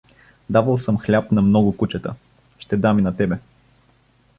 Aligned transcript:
Давал 0.55 0.77
съм 0.77 0.97
хляб 0.99 1.31
на 1.31 1.41
много 1.41 1.77
кучета, 1.77 2.15
ще 2.59 2.77
дам 2.77 2.99
и 2.99 3.01
на 3.01 3.17
тебе. 3.17 3.37